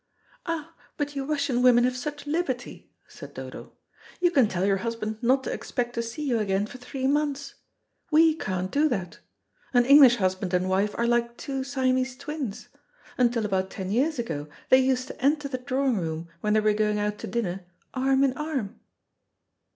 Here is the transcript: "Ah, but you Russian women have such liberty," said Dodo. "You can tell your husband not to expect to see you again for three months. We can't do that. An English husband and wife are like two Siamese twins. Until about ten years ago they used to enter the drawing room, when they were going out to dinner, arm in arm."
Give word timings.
"Ah, 0.47 0.73
but 0.97 1.15
you 1.15 1.25
Russian 1.25 1.61
women 1.61 1.83
have 1.83 1.95
such 1.95 2.25
liberty," 2.25 2.89
said 3.07 3.35
Dodo. 3.35 3.73
"You 4.19 4.31
can 4.31 4.47
tell 4.47 4.65
your 4.65 4.77
husband 4.77 5.21
not 5.21 5.43
to 5.43 5.53
expect 5.53 5.93
to 5.93 6.01
see 6.01 6.23
you 6.27 6.39
again 6.39 6.65
for 6.65 6.79
three 6.79 7.05
months. 7.05 7.53
We 8.09 8.33
can't 8.33 8.71
do 8.71 8.89
that. 8.89 9.19
An 9.75 9.85
English 9.85 10.15
husband 10.15 10.55
and 10.55 10.67
wife 10.67 10.95
are 10.97 11.05
like 11.05 11.37
two 11.37 11.63
Siamese 11.63 12.17
twins. 12.17 12.69
Until 13.15 13.45
about 13.45 13.69
ten 13.69 13.91
years 13.91 14.17
ago 14.17 14.47
they 14.69 14.79
used 14.79 15.07
to 15.09 15.21
enter 15.23 15.47
the 15.47 15.59
drawing 15.59 15.99
room, 15.99 16.29
when 16.39 16.53
they 16.53 16.61
were 16.61 16.73
going 16.73 16.97
out 16.97 17.19
to 17.19 17.27
dinner, 17.27 17.63
arm 17.93 18.23
in 18.23 18.33
arm." 18.35 18.79